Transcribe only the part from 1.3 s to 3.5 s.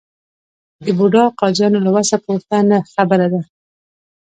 قاضیانو له وسه پورته خبره ده.